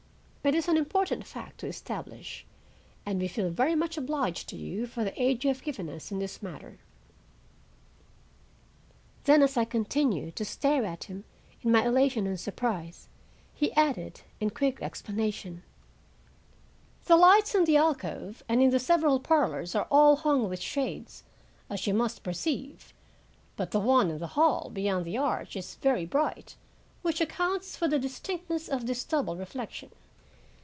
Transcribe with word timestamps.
It 0.43 0.55
is 0.55 0.67
an 0.67 0.75
important 0.75 1.27
fact 1.27 1.59
to 1.59 1.67
establish, 1.67 2.47
and 3.05 3.21
we 3.21 3.27
feel 3.27 3.51
very 3.51 3.75
much 3.75 3.95
obliged 3.95 4.49
to 4.49 4.55
you 4.55 4.87
for 4.87 5.03
the 5.03 5.21
aid 5.21 5.43
you 5.43 5.49
have 5.49 5.61
given 5.61 5.87
us 5.87 6.11
in 6.11 6.17
this 6.17 6.41
matter." 6.41 6.79
Then, 9.25 9.43
as 9.43 9.55
I 9.55 9.65
continued 9.65 10.35
to 10.37 10.43
stare 10.43 10.83
at 10.83 11.03
him 11.03 11.25
in 11.61 11.71
my 11.71 11.85
elation 11.85 12.25
and 12.25 12.39
surprise, 12.39 13.07
he 13.53 13.71
added, 13.73 14.21
in 14.39 14.49
quick 14.49 14.81
explanation: 14.81 15.61
"The 17.05 17.17
lights 17.17 17.53
in 17.53 17.65
the 17.65 17.77
alcove, 17.77 18.41
and 18.49 18.63
in 18.63 18.71
the 18.71 18.79
several 18.79 19.19
parlors, 19.19 19.75
are 19.75 19.87
all 19.91 20.15
hung 20.15 20.49
with 20.49 20.59
shades, 20.59 21.23
as 21.69 21.85
you 21.85 21.93
must 21.93 22.23
perceive, 22.23 22.95
but 23.55 23.69
the 23.69 23.79
one 23.79 24.09
in 24.09 24.17
the 24.17 24.27
hall, 24.35 24.71
beyond 24.73 25.05
the 25.05 25.19
arch, 25.19 25.55
is 25.55 25.75
very 25.75 26.07
bright, 26.07 26.55
which 27.03 27.21
accounts 27.21 27.77
for 27.77 27.87
the 27.87 27.99
distinctness 27.99 28.67
of 28.67 28.87
this 28.87 29.03
double 29.03 29.35
reflection. 29.37 29.91